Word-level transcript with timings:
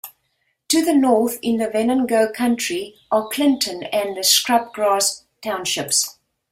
To 0.69 0.83
the 0.83 0.95
north, 0.95 1.37
in 1.43 1.59
Venango 1.59 2.31
County, 2.31 2.95
are 3.11 3.27
Clinton 3.27 3.83
and 3.83 4.17
Scrubgrass 4.25 5.25
townships. 5.43 6.17